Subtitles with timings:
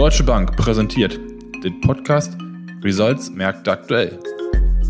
[0.00, 1.20] Deutsche Bank präsentiert
[1.62, 2.34] den Podcast
[2.82, 4.18] Results Märkte aktuell.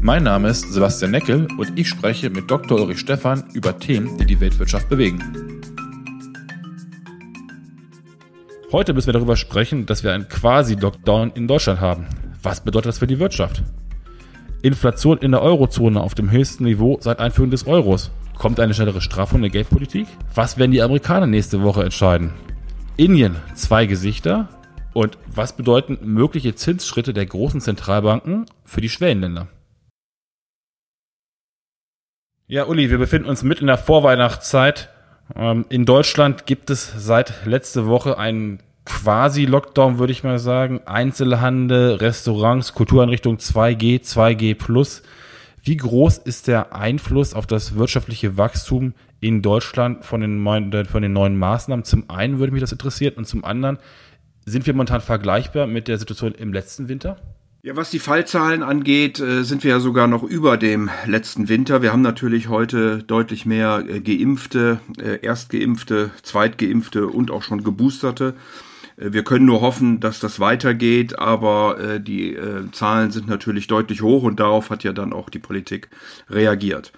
[0.00, 2.78] Mein Name ist Sebastian Neckel und ich spreche mit Dr.
[2.78, 5.20] Ulrich Stephan über Themen, die die Weltwirtschaft bewegen.
[8.71, 12.06] Heute müssen wir darüber sprechen, dass wir einen Quasi-Lockdown in Deutschland haben.
[12.40, 13.64] Was bedeutet das für die Wirtschaft?
[14.63, 18.12] Inflation in der Eurozone auf dem höchsten Niveau seit Einführung des Euros.
[18.38, 20.06] Kommt eine schnellere Straffung der Geldpolitik?
[20.36, 22.32] Was werden die Amerikaner nächste Woche entscheiden?
[22.96, 24.48] Indien, zwei Gesichter.
[24.92, 29.48] Und was bedeuten mögliche Zinsschritte der großen Zentralbanken für die Schwellenländer?
[32.46, 34.88] Ja, Uli, wir befinden uns mitten in der Vorweihnachtszeit.
[35.36, 40.80] Ähm, in Deutschland gibt es seit letzte Woche einen quasi Lockdown, würde ich mal sagen.
[40.84, 45.02] Einzelhandel, Restaurants, Kultureinrichtungen 2G, 2G plus.
[45.62, 51.02] Wie groß ist der Einfluss auf das wirtschaftliche Wachstum in Deutschland von den, neuen, von
[51.02, 51.84] den neuen Maßnahmen?
[51.84, 53.78] Zum einen würde mich das interessieren und zum anderen,
[54.44, 57.16] sind wir momentan vergleichbar mit der Situation im letzten Winter?
[57.62, 61.82] Ja, was die Fallzahlen angeht, äh, sind wir ja sogar noch über dem letzten Winter.
[61.82, 68.34] Wir haben natürlich heute deutlich mehr äh, Geimpfte, äh, Erstgeimpfte, Zweitgeimpfte und auch schon Geboosterte.
[68.97, 72.37] Wir können nur hoffen, dass das weitergeht, aber die
[72.72, 75.89] Zahlen sind natürlich deutlich hoch und darauf hat ja dann auch die Politik
[76.28, 76.93] reagiert.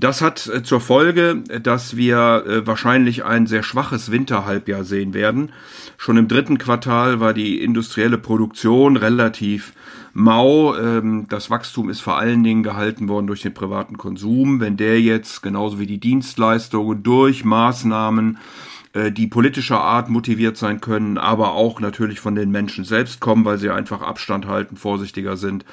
[0.00, 5.50] Das hat äh, zur Folge, dass wir äh, wahrscheinlich ein sehr schwaches Winterhalbjahr sehen werden.
[5.96, 9.72] Schon im dritten Quartal war die industrielle Produktion relativ
[10.12, 10.76] mau.
[10.76, 14.60] Ähm, das Wachstum ist vor allen Dingen gehalten worden durch den privaten Konsum.
[14.60, 18.38] Wenn der jetzt genauso wie die Dienstleistungen durch Maßnahmen äh,
[18.94, 23.58] die politischer Art motiviert sein können, aber auch natürlich von den Menschen selbst kommen, weil
[23.58, 25.64] sie einfach Abstand halten, vorsichtiger sind,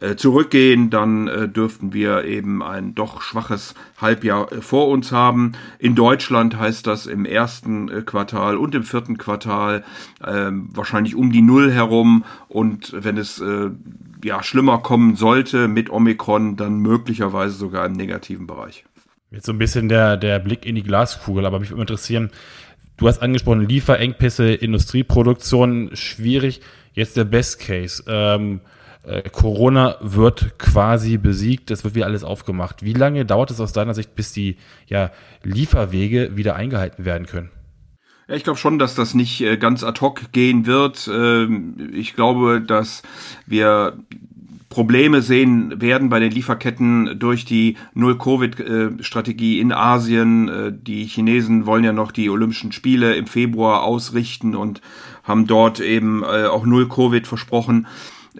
[0.00, 5.52] äh, zurückgehen, dann äh, dürften wir eben ein doch schwaches Halbjahr vor uns haben.
[5.78, 9.84] In Deutschland heißt das im ersten Quartal und im vierten Quartal
[10.26, 13.42] ähm, wahrscheinlich um die Null herum und wenn es
[14.24, 18.84] ja schlimmer kommen sollte mit Omikron, dann möglicherweise sogar im negativen Bereich.
[19.30, 22.30] Jetzt so ein bisschen der, der Blick in die Glaskugel, aber mich würde interessieren,
[22.96, 26.60] du hast angesprochen, Lieferengpässe, Industrieproduktion, schwierig.
[26.92, 28.04] Jetzt der Best Case.
[28.06, 28.60] Ähm,
[29.02, 32.82] äh, Corona wird quasi besiegt, es wird wieder alles aufgemacht.
[32.82, 35.10] Wie lange dauert es aus deiner Sicht, bis die ja,
[35.42, 37.50] Lieferwege wieder eingehalten werden können?
[38.28, 41.08] Ja, ich glaube schon, dass das nicht äh, ganz ad hoc gehen wird.
[41.12, 43.02] Ähm, ich glaube, dass
[43.46, 43.98] wir
[44.76, 50.48] Probleme sehen werden bei den Lieferketten durch die Null-Covid-Strategie in Asien.
[50.50, 54.82] Äh, die Chinesen wollen ja noch die Olympischen Spiele im Februar ausrichten und
[55.24, 57.86] haben dort eben äh, auch Null-Covid versprochen.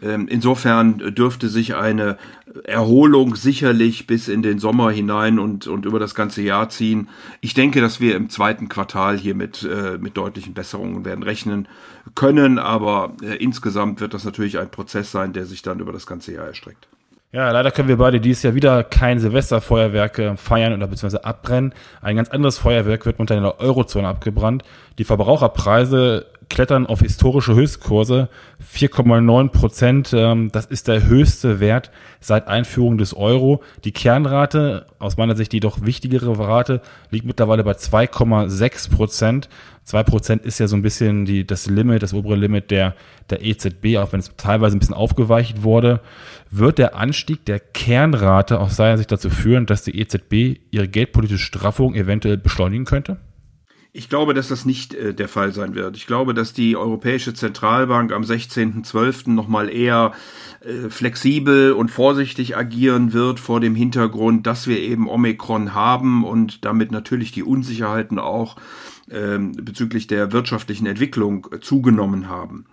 [0.03, 2.17] Ähm, insofern dürfte sich eine
[2.65, 7.09] Erholung sicherlich bis in den Sommer hinein und, und über das ganze Jahr ziehen.
[7.41, 11.69] Ich denke, dass wir im zweiten Quartal hier mit, äh, mit deutlichen Besserungen werden rechnen
[12.15, 16.07] können, aber äh, insgesamt wird das natürlich ein Prozess sein, der sich dann über das
[16.07, 16.89] ganze Jahr erstreckt.
[17.33, 21.75] Ja, leider können wir beide dieses Jahr wieder kein Silvesterfeuerwerke feiern oder beziehungsweise abbrennen.
[22.01, 24.63] Ein ganz anderes Feuerwerk wird unter der Eurozone abgebrannt.
[24.99, 28.29] Die Verbraucherpreise klettern auf historische Höchstkurse.
[28.75, 31.91] 4,9 Prozent, ähm, das ist der höchste Wert
[32.21, 33.63] seit Einführung des Euro.
[33.85, 36.81] Die Kernrate, aus meiner Sicht die doch wichtigere Rate,
[37.11, 39.49] liegt mittlerweile bei 2,6 Prozent.
[39.85, 42.95] 2 Prozent ist ja so ein bisschen die, das Limit, das obere Limit der,
[43.31, 46.01] der EZB, auch wenn es teilweise ein bisschen aufgeweicht wurde.
[46.51, 51.45] Wird der Anstieg der Kernrate aus seiner Sicht dazu führen, dass die EZB ihre geldpolitische
[51.45, 53.19] Straffung eventuell beschleunigen könnte?
[53.97, 55.97] Ich glaube, dass das nicht äh, der Fall sein wird.
[55.97, 59.31] Ich glaube, dass die Europäische Zentralbank am 16.12.
[59.31, 60.13] nochmal eher
[60.61, 66.67] äh, flexibel und vorsichtig agieren wird vor dem Hintergrund, dass wir eben Omikron haben und
[66.67, 68.57] damit natürlich die Unsicherheiten auch
[69.09, 72.67] äh, bezüglich der wirtschaftlichen Entwicklung äh, zugenommen haben.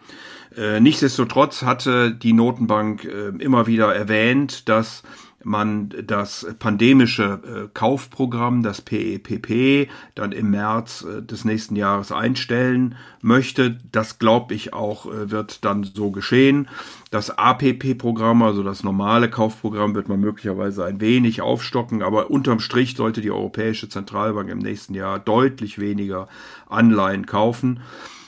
[0.58, 5.04] Äh, nichtsdestotrotz hatte die Notenbank äh, immer wieder erwähnt, dass
[5.46, 12.12] man das pandemische äh, Kaufprogramm, das PEPP, e dann im März äh, des nächsten Jahres
[12.12, 13.78] einstellen möchte.
[13.92, 16.68] Das glaube ich auch äh, wird dann so geschehen.
[17.12, 22.96] Das APP-Programm, also das normale Kaufprogramm, wird man möglicherweise ein wenig aufstocken, aber unterm Strich
[22.96, 26.28] sollte die Europäische Zentralbank im nächsten Jahr deutlich weniger
[26.68, 27.82] Anleihen kaufen.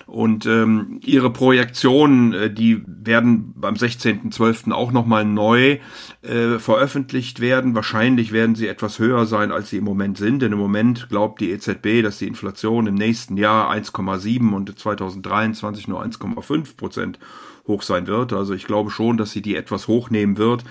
[0.08, 4.72] Und ähm, ihre Projektionen, äh, die werden beim 16.12.
[4.72, 5.80] auch nochmal neu
[6.26, 7.76] äh, veröffentlicht werden.
[7.76, 10.42] Wahrscheinlich werden sie etwas höher sein, als sie im Moment sind.
[10.42, 15.88] Denn im Moment glaubt die EZB, dass die Inflation im nächsten Jahr 1,7 und 2023
[15.88, 17.20] nur 1,5 Prozent
[17.68, 18.34] hoch sein wird.
[18.34, 20.64] Also ich glaube schon, dass sie die etwas hochnehmen wird.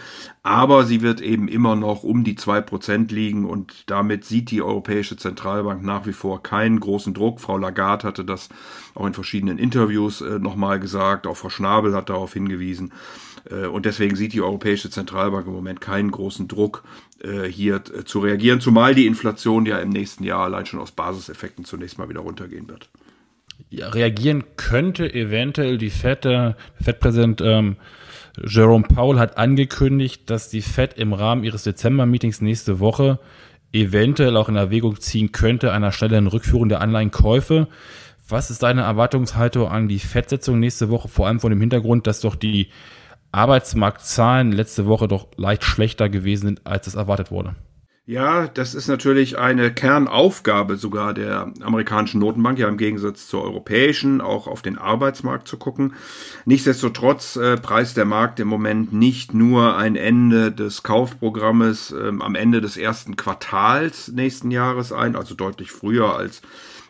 [0.42, 4.62] Aber sie wird eben immer noch um die zwei Prozent liegen und damit sieht die
[4.62, 7.40] Europäische Zentralbank nach wie vor keinen großen Druck.
[7.40, 8.48] Frau Lagarde hatte das
[8.94, 11.26] auch in verschiedenen Interviews äh, nochmal gesagt.
[11.26, 12.92] Auch Frau Schnabel hat darauf hingewiesen.
[13.50, 16.84] Äh, und deswegen sieht die Europäische Zentralbank im Moment keinen großen Druck,
[17.22, 20.92] äh, hier äh, zu reagieren, zumal die Inflation ja im nächsten Jahr allein schon aus
[20.92, 22.88] Basiseffekten zunächst mal wieder runtergehen wird.
[23.70, 27.76] Ja, reagieren könnte eventuell die FED, der FED-Präsident ähm,
[28.42, 33.20] Jerome Powell hat angekündigt, dass die FED im Rahmen ihres Dezember-Meetings nächste Woche
[33.72, 37.68] eventuell auch in Erwägung ziehen könnte, einer schnellen Rückführung der Anleihenkäufe.
[38.28, 42.20] Was ist deine Erwartungshaltung an die FED-Setzung nächste Woche, vor allem vor dem Hintergrund, dass
[42.20, 42.68] doch die
[43.34, 47.54] Arbeitsmarktzahlen letzte Woche doch leicht schlechter gewesen sind, als es erwartet wurde.
[48.06, 54.20] Ja, das ist natürlich eine Kernaufgabe sogar der amerikanischen Notenbank, ja im Gegensatz zur europäischen,
[54.20, 55.94] auch auf den Arbeitsmarkt zu gucken.
[56.44, 62.34] Nichtsdestotrotz äh, preist der Markt im Moment nicht nur ein Ende des Kaufprogrammes äh, am
[62.34, 66.42] Ende des ersten Quartals nächsten Jahres ein, also deutlich früher als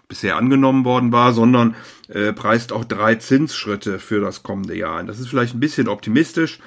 [0.08, 1.74] bisher angenommen worden war, sondern
[2.08, 5.06] äh, preist auch drei Zinsschritte für das kommende Jahr ein.
[5.06, 6.58] Das ist vielleicht ein bisschen optimistisch,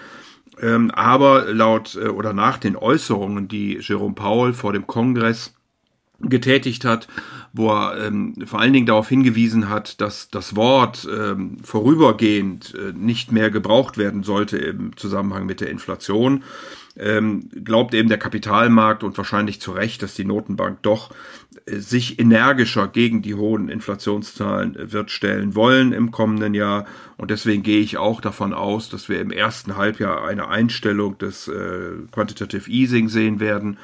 [0.62, 5.54] ähm, aber laut äh, oder nach den Äußerungen, die Jerome Powell vor dem Kongress
[6.20, 7.08] getätigt hat,
[7.54, 12.94] wo er ähm, vor allen Dingen darauf hingewiesen hat, dass das Wort ähm, vorübergehend äh,
[12.94, 16.44] nicht mehr gebraucht werden sollte im Zusammenhang mit der Inflation
[17.00, 21.12] ähm, glaubt eben der Kapitalmarkt und wahrscheinlich zu Recht, dass die Notenbank doch
[21.66, 26.86] äh, sich energischer gegen die hohen Inflationszahlen äh, wird stellen wollen im kommenden Jahr.
[27.18, 31.48] Und deswegen gehe ich auch davon aus, dass wir im ersten Halbjahr eine Einstellung des
[31.48, 33.78] äh, Quantitative Easing sehen werden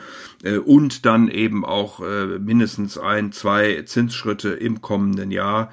[0.57, 5.71] und dann eben auch äh, mindestens ein, zwei Zinsschritte im kommenden Jahr.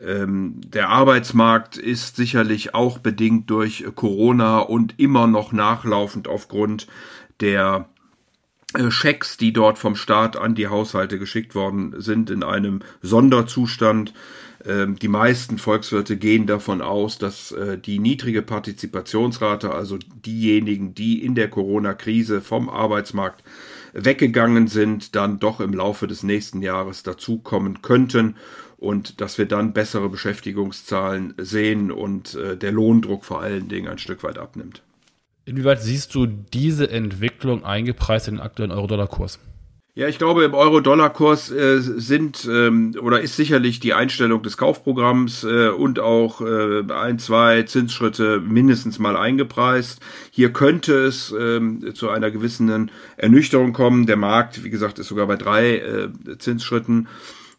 [0.00, 6.86] Ähm, der Arbeitsmarkt ist sicherlich auch bedingt durch Corona und immer noch nachlaufend aufgrund
[7.40, 7.88] der
[8.74, 14.14] äh, Schecks, die dort vom Staat an die Haushalte geschickt worden sind, in einem Sonderzustand.
[14.64, 21.22] Ähm, die meisten Volkswirte gehen davon aus, dass äh, die niedrige Partizipationsrate, also diejenigen, die
[21.22, 23.42] in der Corona-Krise vom Arbeitsmarkt
[23.92, 28.36] weggegangen sind, dann doch im Laufe des nächsten Jahres dazukommen könnten
[28.78, 33.98] und dass wir dann bessere Beschäftigungszahlen sehen und äh, der Lohndruck vor allen Dingen ein
[33.98, 34.82] Stück weit abnimmt.
[35.44, 39.40] Inwieweit siehst du diese Entwicklung eingepreist in den aktuellen Euro-Dollar-Kurs?
[39.94, 45.44] Ja, ich glaube, im Euro-Dollar-Kurs äh, sind ähm, oder ist sicherlich die Einstellung des Kaufprogramms
[45.44, 50.00] äh, und auch äh, ein, zwei Zinsschritte mindestens mal eingepreist.
[50.30, 54.06] Hier könnte es ähm, zu einer gewissen Ernüchterung kommen.
[54.06, 56.08] Der Markt, wie gesagt, ist sogar bei drei äh,
[56.38, 57.06] Zinsschritten.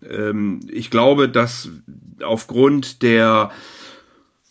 [0.03, 1.69] Ähm, ich glaube, dass
[2.23, 3.51] aufgrund der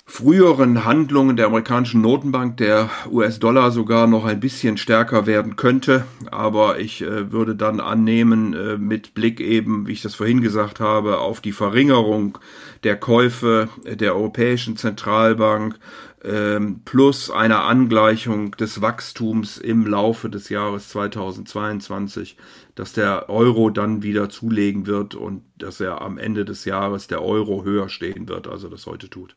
[0.05, 6.05] früheren Handlungen der amerikanischen Notenbank der US-Dollar sogar noch ein bisschen stärker werden könnte.
[6.31, 10.81] Aber ich äh, würde dann annehmen, äh, mit Blick eben, wie ich das vorhin gesagt
[10.81, 12.39] habe, auf die Verringerung
[12.83, 15.79] der Käufe der Europäischen Zentralbank
[16.25, 22.37] ähm, plus einer Angleichung des Wachstums im Laufe des Jahres 2022,
[22.75, 27.23] dass der Euro dann wieder zulegen wird und dass er am Ende des Jahres der
[27.23, 29.37] Euro höher stehen wird, als er das heute tut.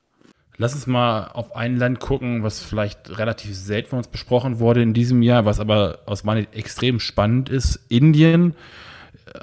[0.57, 4.81] Lass uns mal auf ein Land gucken, was vielleicht relativ selten von uns besprochen wurde
[4.81, 7.79] in diesem Jahr, was aber aus meiner Sicht extrem spannend ist.
[7.89, 8.55] Indien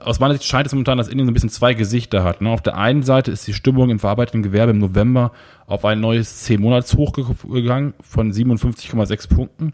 [0.00, 2.40] aus meiner Sicht scheint es momentan, dass Indien so ein bisschen zwei Gesichter hat.
[2.40, 2.50] Ne?
[2.50, 5.32] Auf der einen Seite ist die Stimmung im verarbeitenden Gewerbe im November
[5.66, 9.72] auf ein neues 10-Monats-Hoch gegangen von 57,6 Punkten.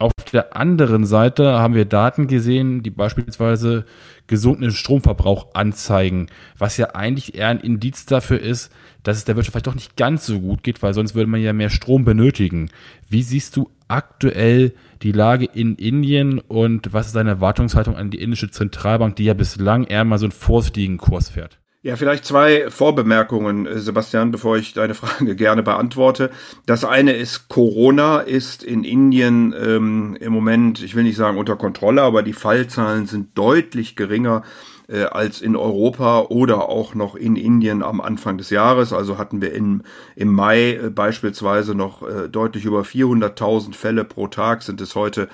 [0.00, 3.84] Auf der anderen Seite haben wir Daten gesehen, die beispielsweise
[4.28, 9.54] gesunkenen Stromverbrauch anzeigen, was ja eigentlich eher ein Indiz dafür ist, dass es der Wirtschaft
[9.54, 12.70] vielleicht doch nicht ganz so gut geht, weil sonst würde man ja mehr Strom benötigen.
[13.08, 18.20] Wie siehst du aktuell die Lage in Indien und was ist deine Erwartungshaltung an die
[18.20, 21.58] indische Zentralbank, die ja bislang eher mal so einen vorsichtigen Kurs fährt?
[21.80, 26.30] Ja, vielleicht zwei Vorbemerkungen, äh, Sebastian, bevor ich deine Frage gerne beantworte.
[26.66, 31.54] Das eine ist, Corona ist in Indien ähm, im Moment, ich will nicht sagen unter
[31.54, 34.42] Kontrolle, aber die Fallzahlen sind deutlich geringer
[34.88, 38.92] äh, als in Europa oder auch noch in Indien am Anfang des Jahres.
[38.92, 39.82] Also hatten wir in,
[40.16, 45.28] im Mai äh, beispielsweise noch äh, deutlich über 400.000 Fälle pro Tag, sind es heute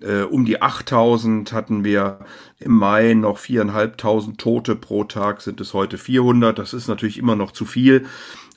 [0.00, 2.20] äh, um die 8.000 hatten wir
[2.58, 6.58] im Mai noch 4.500 Tote pro Tag, sind es heute 400.
[6.58, 8.06] Das ist natürlich immer noch zu viel.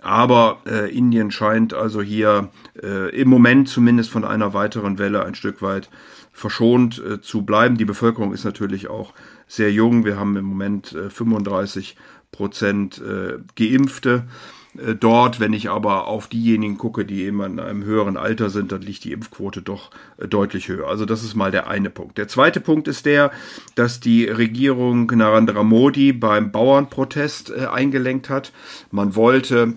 [0.01, 2.49] Aber äh, Indien scheint also hier
[2.81, 5.89] äh, im Moment zumindest von einer weiteren Welle ein Stück weit
[6.33, 7.77] verschont äh, zu bleiben.
[7.77, 9.13] Die Bevölkerung ist natürlich auch
[9.47, 10.05] sehr jung.
[10.05, 11.95] Wir haben im Moment äh, 35
[12.31, 14.27] Prozent äh, Geimpfte.
[14.77, 15.39] Äh, dort.
[15.39, 19.03] Wenn ich aber auf diejenigen gucke, die eben in einem höheren Alter sind, dann liegt
[19.03, 20.87] die Impfquote doch äh, deutlich höher.
[20.87, 22.17] Also das ist mal der eine Punkt.
[22.17, 23.31] Der zweite Punkt ist der,
[23.75, 28.51] dass die Regierung Narendra Modi beim Bauernprotest äh, eingelenkt hat.
[28.91, 29.73] Man wollte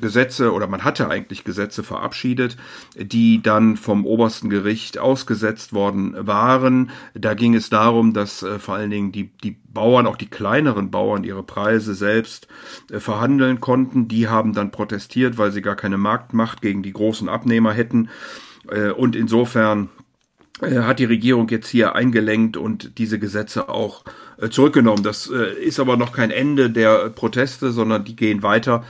[0.00, 2.56] Gesetze oder man hatte eigentlich Gesetze verabschiedet,
[2.96, 6.90] die dann vom obersten Gericht ausgesetzt worden waren.
[7.14, 11.24] Da ging es darum, dass vor allen Dingen die, die Bauern, auch die kleineren Bauern,
[11.24, 12.48] ihre Preise selbst
[12.90, 14.01] verhandeln konnten.
[14.08, 18.08] Die haben dann protestiert, weil sie gar keine Marktmacht gegen die großen Abnehmer hätten.
[18.68, 19.88] Äh, und insofern
[20.60, 24.04] äh, hat die Regierung jetzt hier eingelenkt und diese Gesetze auch
[24.38, 25.02] äh, zurückgenommen.
[25.02, 28.84] Das ist aber noch kein Ende der Proteste, sondern die gehen weiter.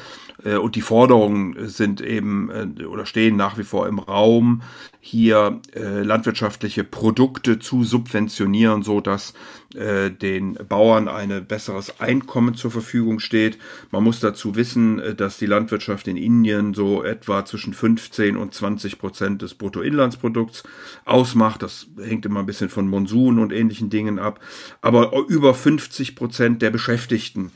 [0.44, 4.62] Äh, und die Forderungen sind eben äh, oder stehen nach wie vor im Raum,
[5.00, 9.34] hier äh, landwirtschaftliche Produkte zu subventionieren, so dass
[9.74, 13.56] den Bauern ein besseres Einkommen zur Verfügung steht.
[13.90, 18.98] Man muss dazu wissen, dass die Landwirtschaft in Indien so etwa zwischen 15 und 20
[18.98, 20.64] Prozent des Bruttoinlandsprodukts
[21.06, 21.62] ausmacht.
[21.62, 24.40] Das hängt immer ein bisschen von Monsun und ähnlichen Dingen ab.
[24.82, 27.50] Aber über 50 Prozent der Beschäftigten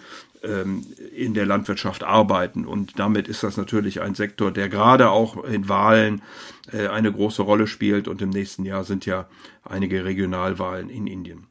[1.14, 2.64] in der Landwirtschaft arbeiten.
[2.64, 6.22] Und damit ist das natürlich ein Sektor, der gerade auch in Wahlen
[6.72, 8.08] äh, eine große Rolle spielt.
[8.08, 9.28] Und im nächsten Jahr sind ja
[9.64, 11.46] einige Regionalwahlen in Indien.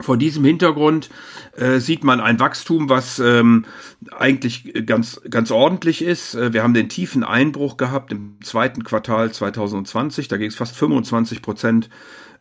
[0.00, 1.10] Vor diesem Hintergrund
[1.54, 3.66] äh, sieht man ein Wachstum, was ähm,
[4.10, 6.34] eigentlich ganz, ganz ordentlich ist.
[6.34, 10.28] Äh, wir haben den tiefen Einbruch gehabt im zweiten Quartal 2020.
[10.28, 11.90] Da ging es fast 25 Prozent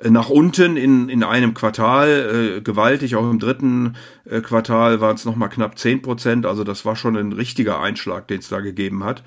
[0.10, 3.16] nach unten in, in einem Quartal äh, gewaltig.
[3.16, 6.46] Auch im dritten äh, Quartal waren es nochmal knapp zehn Prozent.
[6.46, 9.24] Also das war schon ein richtiger Einschlag, den es da gegeben hat.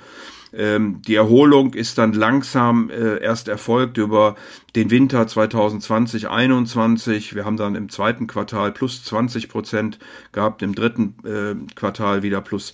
[0.57, 4.37] Ähm, die Erholung ist dann langsam äh, erst erfolgt über
[4.76, 7.35] den Winter 2020-21.
[7.35, 9.99] Wir haben dann im zweiten Quartal plus 20 Prozent
[10.33, 12.73] gehabt, im dritten äh, Quartal wieder plus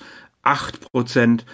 [0.50, 1.47] 8 Prozent.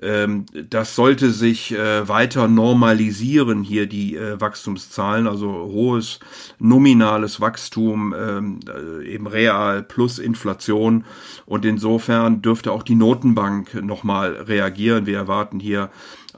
[0.00, 6.20] Ähm, das sollte sich äh, weiter normalisieren, hier die äh, Wachstumszahlen, also hohes
[6.58, 11.04] nominales Wachstum, ähm, äh, eben real plus Inflation.
[11.46, 15.06] Und insofern dürfte auch die Notenbank nochmal reagieren.
[15.06, 15.90] Wir erwarten hier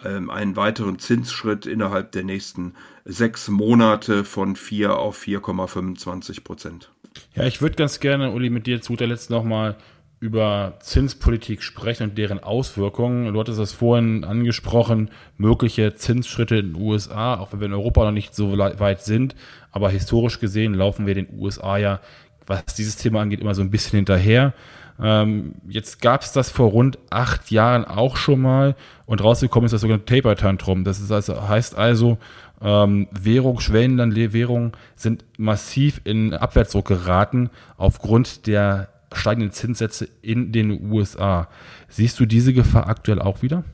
[0.04, 6.90] ähm, einen weiteren Zinsschritt innerhalb der nächsten sechs Monate von 4 auf 4,25 Prozent.
[7.34, 9.76] Ja, ich würde ganz gerne, Uli, mit dir zu guter Letzt nochmal
[10.18, 13.32] über Zinspolitik sprechen und deren Auswirkungen.
[13.32, 18.04] Du hattest das vorhin angesprochen, mögliche Zinsschritte in den USA, auch wenn wir in Europa
[18.04, 19.34] noch nicht so weit sind.
[19.72, 22.00] Aber historisch gesehen laufen wir den USA ja,
[22.46, 24.54] was dieses Thema angeht, immer so ein bisschen hinterher.
[24.98, 29.72] Ähm, jetzt gab es das vor rund acht Jahren auch schon mal und rausgekommen ist
[29.72, 30.84] das sogenannte Taper Tantrum.
[30.84, 32.16] Das ist also, heißt also,
[32.62, 41.48] ähm, Währung, Schwellenlandwährungen sind massiv in Abwärtsdruck geraten aufgrund der steigenden Zinssätze in den USA.
[41.88, 43.64] Siehst du diese Gefahr aktuell auch wieder?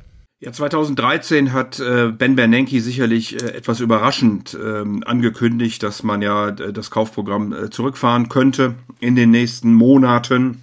[0.41, 6.49] Ja, 2013 hat äh, Ben Bernanke sicherlich äh, etwas überraschend ähm, angekündigt, dass man ja
[6.49, 10.61] äh, das Kaufprogramm äh, zurückfahren könnte in den nächsten Monaten.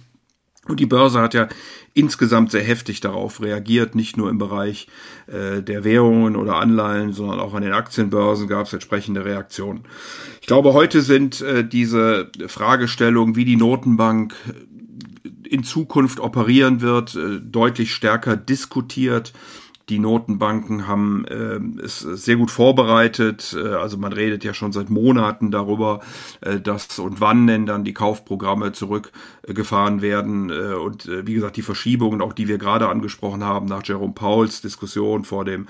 [0.66, 1.48] Und die Börse hat ja
[1.94, 4.88] insgesamt sehr heftig darauf reagiert, nicht nur im Bereich
[5.26, 9.84] äh, der Währungen oder Anleihen, sondern auch an den Aktienbörsen gab es entsprechende Reaktionen.
[10.40, 14.34] Ich glaube, heute sind äh, diese Fragestellungen, wie die Notenbank
[15.42, 19.32] in Zukunft operieren wird, äh, deutlich stärker diskutiert.
[19.90, 23.56] Die Notenbanken haben äh, es sehr gut vorbereitet.
[23.58, 26.00] Äh, also man redet ja schon seit Monaten darüber,
[26.42, 28.70] äh, dass und wann denn dann die Kaufprogramme
[29.42, 30.50] zurückgefahren werden.
[30.50, 34.14] Äh, und äh, wie gesagt, die Verschiebungen, auch die wir gerade angesprochen haben, nach Jerome
[34.14, 35.68] Pauls Diskussion vor dem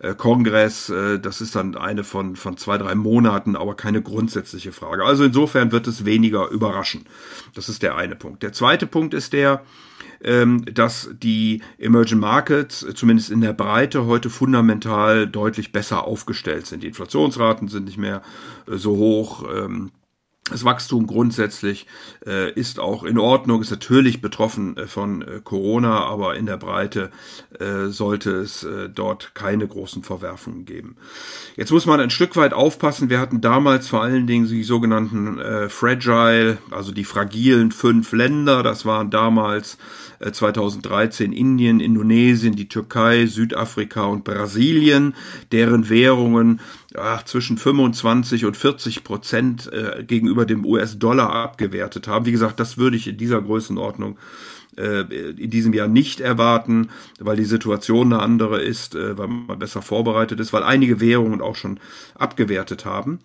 [0.00, 4.72] äh, Kongress, äh, das ist dann eine von, von zwei, drei Monaten, aber keine grundsätzliche
[4.72, 5.04] Frage.
[5.04, 7.06] Also insofern wird es weniger überraschen.
[7.54, 8.42] Das ist der eine Punkt.
[8.42, 9.62] Der zweite Punkt ist der,
[10.22, 16.82] ähm, dass die Emerging Markets zumindest in der Breite heute fundamental deutlich besser aufgestellt sind.
[16.82, 18.22] Die Inflationsraten sind nicht mehr
[18.66, 19.44] äh, so hoch.
[19.54, 19.90] Ähm,
[20.50, 21.86] das Wachstum grundsätzlich
[22.26, 26.56] äh, ist auch in Ordnung, ist natürlich betroffen äh, von äh, Corona, aber in der
[26.56, 27.10] Breite
[27.58, 30.96] äh, sollte es äh, dort keine großen Verwerfungen geben.
[31.56, 33.10] Jetzt muss man ein Stück weit aufpassen.
[33.10, 38.62] Wir hatten damals vor allen Dingen die sogenannten äh, Fragile, also die fragilen fünf Länder.
[38.62, 39.78] Das waren damals
[40.20, 45.14] 2013 Indien, Indonesien, die Türkei, Südafrika und Brasilien,
[45.50, 46.60] deren Währungen
[46.96, 52.26] ach, zwischen 25 und 40 Prozent äh, gegenüber dem US-Dollar abgewertet haben.
[52.26, 54.18] Wie gesagt, das würde ich in dieser Größenordnung
[54.76, 59.58] äh, in diesem Jahr nicht erwarten, weil die Situation eine andere ist, äh, weil man
[59.58, 61.80] besser vorbereitet ist, weil einige Währungen auch schon
[62.14, 63.20] abgewertet haben.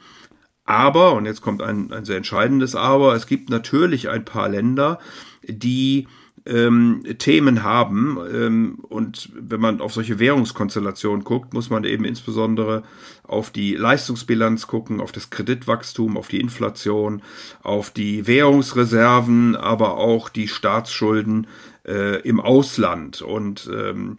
[0.65, 4.99] Aber, und jetzt kommt ein, ein sehr entscheidendes Aber, es gibt natürlich ein paar Länder,
[5.43, 6.07] die
[6.45, 8.17] ähm, Themen haben.
[8.33, 12.83] Ähm, und wenn man auf solche Währungskonstellationen guckt, muss man eben insbesondere
[13.23, 17.21] auf die Leistungsbilanz gucken, auf das Kreditwachstum, auf die Inflation,
[17.63, 21.47] auf die Währungsreserven, aber auch die Staatsschulden
[21.87, 23.21] äh, im Ausland.
[23.21, 24.17] Und ähm,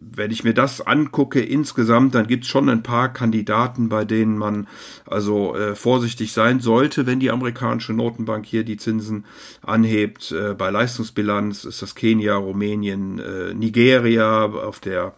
[0.00, 4.38] wenn ich mir das angucke insgesamt, dann gibt es schon ein paar Kandidaten, bei denen
[4.38, 4.68] man
[5.06, 9.24] also äh, vorsichtig sein sollte, wenn die amerikanische Notenbank hier die Zinsen
[9.62, 10.32] anhebt.
[10.32, 15.14] Äh, bei Leistungsbilanz ist das Kenia, Rumänien, äh, Nigeria auf der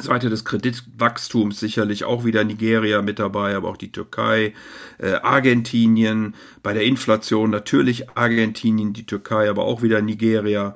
[0.00, 4.54] Seite des Kreditwachstums sicherlich auch wieder Nigeria mit dabei, aber auch die Türkei,
[4.98, 10.74] äh, Argentinien, bei der Inflation natürlich Argentinien, die Türkei, aber auch wieder Nigeria.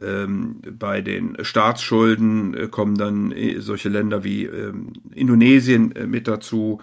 [0.00, 6.28] Ähm, bei den Staatsschulden äh, kommen dann äh, solche Länder wie ähm, Indonesien äh, mit
[6.28, 6.80] dazu,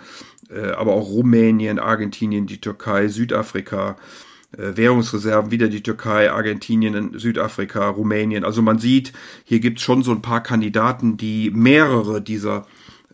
[0.50, 3.96] äh, aber auch Rumänien, Argentinien, die Türkei, Südafrika.
[4.58, 8.44] Äh, Währungsreserven, wieder die Türkei, Argentinien, Südafrika, Rumänien.
[8.44, 12.66] Also man sieht, hier gibt es schon so ein paar Kandidaten, die mehrere dieser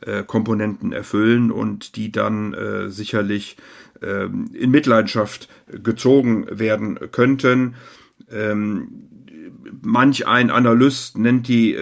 [0.02, 3.58] äh, Komponenten erfüllen und die dann äh, sicherlich
[4.02, 7.76] äh, in Mitleidenschaft gezogen werden könnten.
[8.32, 8.88] Ähm,
[9.82, 11.76] manch ein Analyst nennt die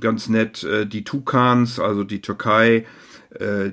[0.00, 2.86] ganz nett die Tukans, also die Türkei,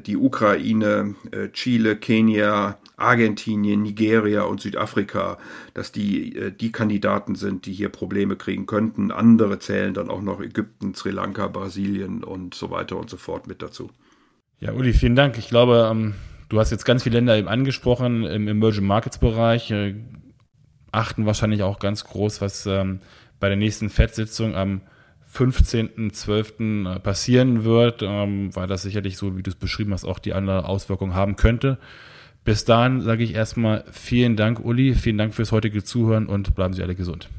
[0.05, 1.15] die Ukraine,
[1.53, 5.38] Chile, Kenia, Argentinien, Nigeria und Südafrika,
[5.74, 9.12] dass die äh, die Kandidaten sind, die hier Probleme kriegen könnten.
[9.12, 13.48] Andere zählen dann auch noch Ägypten, Sri Lanka, Brasilien und so weiter und so fort
[13.48, 13.89] mit dazu.
[14.60, 15.38] Ja, Uli, vielen Dank.
[15.38, 16.13] Ich glaube, ähm,
[16.50, 19.96] du hast jetzt ganz viele Länder eben angesprochen im Emerging Markets Bereich, äh,
[20.91, 23.00] achten wahrscheinlich auch ganz groß, was ähm,
[23.39, 24.81] bei der nächsten FED-Sitzung am
[25.34, 26.96] 15.12.
[26.96, 30.34] Äh, passieren wird, ähm, weil das sicherlich so, wie du es beschrieben hast, auch die
[30.34, 31.77] andere Auswirkung haben könnte.
[32.43, 36.74] Bis dahin sage ich erstmal vielen Dank, Uli, vielen Dank fürs heutige Zuhören und bleiben
[36.74, 37.29] Sie alle gesund.